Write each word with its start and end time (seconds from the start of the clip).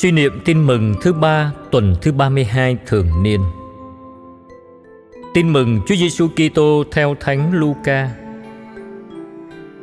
Suy 0.00 0.10
niệm 0.10 0.40
tin 0.44 0.66
mừng 0.66 0.94
thứ 1.00 1.12
ba, 1.12 1.52
tuần 1.70 1.96
thứ 2.02 2.12
32 2.12 2.76
thường 2.86 3.22
niên. 3.22 3.40
Tin 5.34 5.52
mừng 5.52 5.80
Chúa 5.86 5.94
Giêsu 5.94 6.28
Kitô 6.28 6.84
theo 6.92 7.16
Thánh 7.20 7.52
Luca. 7.52 8.10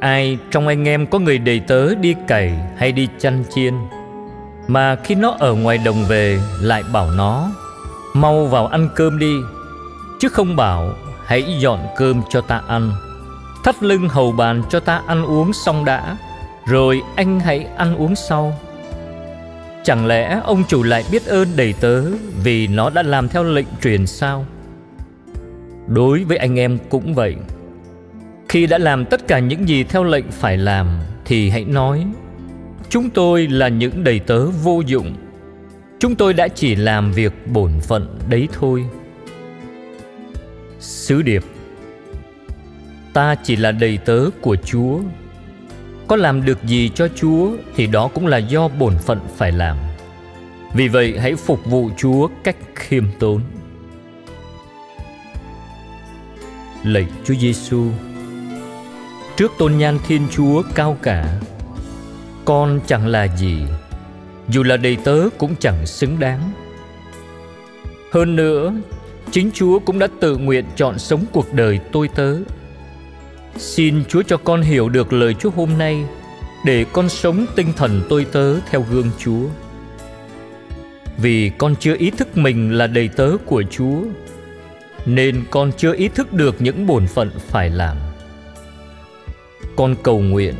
Ai 0.00 0.38
trong 0.50 0.68
anh 0.68 0.88
em 0.88 1.06
có 1.06 1.18
người 1.18 1.38
đầy 1.38 1.60
tớ 1.60 1.94
đi 1.94 2.14
cày 2.28 2.58
hay 2.76 2.92
đi 2.92 3.08
chăn 3.18 3.44
chiên, 3.54 3.74
mà 4.68 4.96
khi 5.04 5.14
nó 5.14 5.36
ở 5.38 5.54
ngoài 5.54 5.78
đồng 5.78 6.04
về 6.08 6.38
lại 6.60 6.82
bảo 6.92 7.10
nó, 7.10 7.50
mau 8.14 8.46
vào 8.46 8.66
ăn 8.66 8.88
cơm 8.96 9.18
đi, 9.18 9.34
chứ 10.20 10.28
không 10.28 10.56
bảo 10.56 10.92
hãy 11.24 11.58
dọn 11.58 11.80
cơm 11.96 12.22
cho 12.28 12.40
ta 12.40 12.62
ăn 12.68 12.92
thắt 13.64 13.82
lưng 13.82 14.08
hầu 14.08 14.32
bàn 14.32 14.62
cho 14.70 14.80
ta 14.80 15.02
ăn 15.06 15.24
uống 15.24 15.52
xong 15.52 15.84
đã, 15.84 16.16
rồi 16.66 17.02
anh 17.16 17.40
hãy 17.40 17.66
ăn 17.76 17.96
uống 17.96 18.14
sau 18.14 18.58
Chẳng 19.86 20.06
lẽ 20.06 20.40
ông 20.44 20.64
chủ 20.68 20.82
lại 20.82 21.04
biết 21.12 21.26
ơn 21.26 21.48
đầy 21.56 21.74
tớ 21.80 22.02
vì 22.44 22.66
nó 22.66 22.90
đã 22.90 23.02
làm 23.02 23.28
theo 23.28 23.44
lệnh 23.44 23.66
truyền 23.82 24.06
sao? 24.06 24.46
Đối 25.86 26.24
với 26.24 26.36
anh 26.36 26.58
em 26.58 26.78
cũng 26.88 27.14
vậy. 27.14 27.36
Khi 28.48 28.66
đã 28.66 28.78
làm 28.78 29.04
tất 29.04 29.28
cả 29.28 29.38
những 29.38 29.68
gì 29.68 29.84
theo 29.84 30.04
lệnh 30.04 30.30
phải 30.30 30.56
làm 30.56 30.98
thì 31.24 31.50
hãy 31.50 31.64
nói, 31.64 32.06
Chúng 32.88 33.10
tôi 33.10 33.46
là 33.46 33.68
những 33.68 34.04
đầy 34.04 34.18
tớ 34.18 34.46
vô 34.50 34.82
dụng. 34.86 35.16
Chúng 35.98 36.16
tôi 36.16 36.32
đã 36.32 36.48
chỉ 36.48 36.74
làm 36.74 37.12
việc 37.12 37.32
bổn 37.46 37.70
phận 37.80 38.18
đấy 38.28 38.48
thôi. 38.52 38.84
Sứ 40.78 41.22
điệp, 41.22 41.42
Ta 43.12 43.34
chỉ 43.34 43.56
là 43.56 43.72
đầy 43.72 43.98
tớ 44.04 44.24
của 44.40 44.56
Chúa 44.56 44.98
có 46.08 46.16
làm 46.16 46.44
được 46.44 46.64
gì 46.64 46.90
cho 46.94 47.08
Chúa 47.14 47.50
thì 47.76 47.86
đó 47.86 48.08
cũng 48.14 48.26
là 48.26 48.38
do 48.38 48.68
bổn 48.68 48.98
phận 48.98 49.20
phải 49.36 49.52
làm. 49.52 49.76
Vì 50.74 50.88
vậy 50.88 51.18
hãy 51.18 51.34
phục 51.34 51.64
vụ 51.64 51.90
Chúa 51.96 52.28
cách 52.44 52.56
khiêm 52.74 53.04
tốn. 53.18 53.42
Lạy 56.84 57.06
Chúa 57.24 57.34
Giêsu, 57.34 57.90
trước 59.36 59.52
tôn 59.58 59.78
nhan 59.78 59.98
Thiên 60.06 60.22
Chúa 60.30 60.62
cao 60.74 60.96
cả, 61.02 61.40
con 62.44 62.80
chẳng 62.86 63.06
là 63.06 63.24
gì, 63.36 63.62
dù 64.48 64.62
là 64.62 64.76
đầy 64.76 64.96
tớ 65.04 65.28
cũng 65.38 65.54
chẳng 65.60 65.86
xứng 65.86 66.18
đáng. 66.18 66.40
Hơn 68.12 68.36
nữa, 68.36 68.74
chính 69.30 69.50
Chúa 69.54 69.78
cũng 69.78 69.98
đã 69.98 70.06
tự 70.20 70.36
nguyện 70.36 70.64
chọn 70.76 70.98
sống 70.98 71.24
cuộc 71.32 71.52
đời 71.52 71.80
tôi 71.92 72.08
tớ 72.08 72.36
Xin 73.58 74.04
Chúa 74.08 74.22
cho 74.22 74.36
con 74.36 74.62
hiểu 74.62 74.88
được 74.88 75.12
lời 75.12 75.34
Chúa 75.34 75.50
hôm 75.50 75.78
nay 75.78 76.04
để 76.64 76.84
con 76.92 77.08
sống 77.08 77.46
tinh 77.56 77.72
thần 77.76 78.02
tôi 78.08 78.26
tớ 78.32 78.60
theo 78.60 78.84
gương 78.90 79.10
Chúa. 79.18 79.42
Vì 81.18 81.50
con 81.58 81.76
chưa 81.76 81.96
ý 81.98 82.10
thức 82.10 82.36
mình 82.36 82.78
là 82.78 82.86
đầy 82.86 83.08
tớ 83.08 83.30
của 83.46 83.62
Chúa, 83.70 84.02
nên 85.06 85.44
con 85.50 85.72
chưa 85.76 85.94
ý 85.94 86.08
thức 86.08 86.32
được 86.32 86.56
những 86.58 86.86
bổn 86.86 87.06
phận 87.06 87.30
phải 87.48 87.70
làm. 87.70 87.96
Con 89.76 89.94
cầu 90.02 90.20
nguyện, 90.20 90.54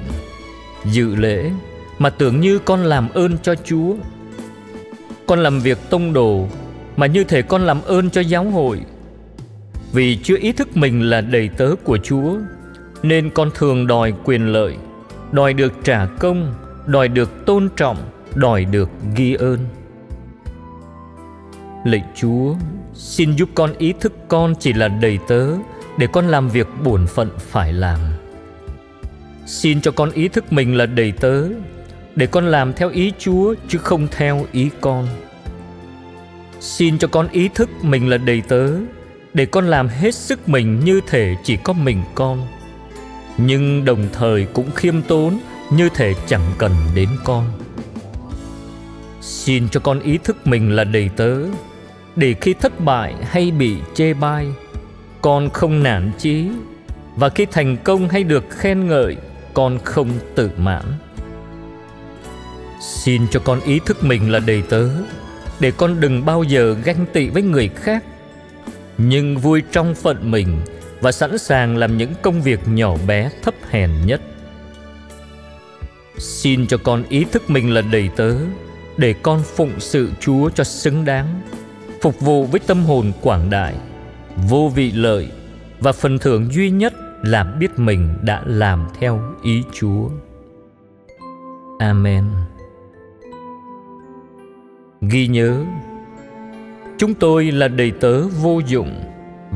dự 0.85 1.15
lễ 1.15 1.51
mà 1.99 2.11
tưởng 2.11 2.41
như 2.41 2.59
con 2.59 2.85
làm 2.85 3.09
ơn 3.09 3.39
cho 3.43 3.55
Chúa. 3.65 3.95
Con 5.27 5.39
làm 5.39 5.61
việc 5.61 5.79
tông 5.91 6.13
đồ 6.13 6.49
mà 6.97 7.07
như 7.07 7.25
thể 7.25 7.43
con 7.43 7.67
làm 7.67 7.83
ơn 7.83 8.11
cho 8.11 8.21
giáo 8.21 8.45
hội. 8.45 8.81
Vì 9.93 10.19
chưa 10.23 10.37
ý 10.41 10.53
thức 10.53 10.77
mình 10.77 11.11
là 11.11 11.21
đầy 11.21 11.49
tớ 11.57 11.75
của 11.85 11.99
Chúa 11.99 12.37
nên 13.09 13.31
con 13.31 13.51
thường 13.55 13.87
đòi 13.87 14.15
quyền 14.25 14.53
lợi, 14.53 14.77
đòi 15.33 15.55
được 15.55 15.73
trả 15.85 16.07
công, 16.07 16.55
đòi 16.87 17.09
được 17.09 17.47
tôn 17.47 17.69
trọng, 17.77 17.97
đòi 18.35 18.65
được 18.65 18.91
ghi 19.17 19.35
ơn. 19.35 19.59
Lạy 21.85 22.03
chúa, 22.15 22.55
xin 22.95 23.37
giúp 23.37 23.49
con 23.55 23.73
ý 23.79 23.93
thức 24.01 24.13
con 24.29 24.55
chỉ 24.55 24.73
là 24.73 24.89
đầy 24.89 25.19
tớ 25.29 25.49
để 25.99 26.07
con 26.13 26.29
làm 26.29 26.49
việc 26.49 26.69
bổn 26.85 27.07
phận 27.07 27.31
phải 27.39 27.73
làm. 27.73 27.99
Xin 29.47 29.81
cho 29.81 29.91
con 29.91 30.11
ý 30.11 30.29
thức 30.29 30.53
mình 30.53 30.77
là 30.77 30.87
đầy 30.87 31.13
tớ 31.13 31.49
để 32.17 32.27
con 32.27 32.47
làm 32.47 32.73
theo 32.73 32.91
ý 32.91 33.13
chúa 33.19 33.55
chứ 33.69 33.79
không 33.79 34.09
theo 34.11 34.47
ý 34.53 34.71
con. 34.81 35.07
Xin 36.61 36.99
cho 36.99 37.09
con 37.09 37.29
ý 37.29 37.49
thức 37.55 37.71
mình 37.83 38.09
là 38.09 38.17
đầy 38.17 38.43
tớ 38.49 38.71
để 39.35 39.47
con 39.47 39.67
làm 39.67 39.89
hết 39.89 40.15
sức 40.15 40.49
mình 40.49 40.81
như 40.85 41.01
thể 41.07 41.35
chỉ 41.45 41.57
có 41.57 41.73
mình 41.73 42.03
con 42.15 42.47
nhưng 43.39 43.85
đồng 43.85 44.09
thời 44.13 44.47
cũng 44.53 44.71
khiêm 44.75 45.03
tốn 45.03 45.39
như 45.71 45.89
thể 45.95 46.15
chẳng 46.27 46.53
cần 46.59 46.73
đến 46.95 47.09
con. 47.25 47.45
Xin 49.21 49.69
cho 49.69 49.81
con 49.81 50.01
ý 50.01 50.19
thức 50.25 50.47
mình 50.47 50.73
là 50.73 50.85
đầy 50.85 51.11
tớ, 51.17 51.37
để 52.17 52.35
khi 52.41 52.55
thất 52.55 52.81
bại 52.81 53.15
hay 53.23 53.51
bị 53.51 53.77
chê 53.95 54.15
bai, 54.15 54.47
con 55.23 55.51
không 55.51 55.83
nản 55.83 56.11
chí, 56.19 56.49
và 57.17 57.29
khi 57.29 57.47
thành 57.47 57.77
công 57.77 58.09
hay 58.09 58.25
được 58.25 58.45
khen 58.51 58.87
ngợi, 58.87 59.17
con 59.55 59.79
không 59.85 60.11
tự 60.35 60.51
mãn. 60.57 60.85
Xin 62.81 63.29
cho 63.31 63.41
con 63.41 63.61
ý 63.61 63.81
thức 63.87 64.05
mình 64.05 64.33
là 64.33 64.39
đầy 64.39 64.63
tớ, 64.63 64.89
để 65.61 65.71
con 65.71 66.01
đừng 66.01 66.25
bao 66.25 66.43
giờ 66.43 66.77
ganh 66.85 67.07
tị 67.13 67.29
với 67.29 67.43
người 67.43 67.69
khác, 67.69 68.05
nhưng 68.99 69.39
vui 69.39 69.63
trong 69.73 69.95
phận 69.95 70.31
mình 70.31 70.61
và 71.01 71.13
sẵn 71.13 71.39
sàng 71.39 71.77
làm 71.77 71.97
những 71.97 72.13
công 72.23 72.43
việc 72.43 72.61
nhỏ 72.67 72.97
bé 73.07 73.31
thấp 73.43 73.55
hèn 73.71 73.91
nhất. 74.07 74.21
Xin 76.19 76.67
cho 76.67 76.79
con 76.85 77.03
ý 77.09 77.25
thức 77.25 77.51
mình 77.51 77.75
là 77.75 77.83
đầy 77.93 78.11
tớ, 78.17 78.35
để 78.97 79.15
con 79.23 79.43
phụng 79.43 79.73
sự 79.79 80.11
chúa 80.21 80.51
cho 80.51 80.65
xứng 80.65 81.05
đáng, 81.05 81.41
phục 82.01 82.21
vụ 82.21 82.47
với 82.47 82.61
tâm 82.61 82.85
hồn 82.85 83.13
quảng 83.23 83.51
đại, 83.51 83.75
vô 84.49 84.73
vị 84.75 84.93
lợi 84.93 85.29
và 85.81 85.93
phần 85.93 86.19
thưởng 86.19 86.49
duy 86.53 86.71
nhất 86.71 86.95
là 87.23 87.45
biết 87.45 87.79
mình 87.79 88.15
đã 88.23 88.43
làm 88.47 88.87
theo 89.01 89.21
ý 89.43 89.63
chúa. 89.73 90.09
Amen. 91.79 92.25
Ghi 95.01 95.29
nhớ, 95.29 95.65
chúng 96.99 97.15
tôi 97.15 97.51
là 97.51 97.69
đầy 97.69 97.91
tớ 97.91 98.29
vô 98.29 98.61
dụng 98.67 99.03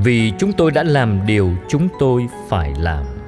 vì 0.04 0.32
chúng 0.38 0.52
tôi 0.52 0.70
đã 0.70 0.82
làm 0.82 1.26
điều 1.26 1.50
chúng 1.68 1.88
tôi 1.98 2.26
phải 2.48 2.74
làm. 2.78 3.19